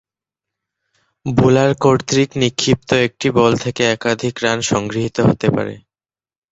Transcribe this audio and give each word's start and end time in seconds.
Bowler 1.25 1.71
কর্তৃক 1.83 2.29
নিক্ষিপ্ত 2.41 2.89
একটি 3.07 3.27
বল 3.37 3.53
থেকে 3.63 3.81
একাধিক 3.95 4.35
রান 4.43 4.59
সংগৃহীত 4.71 5.17
হতে 5.27 5.47
পারে। 5.55 5.75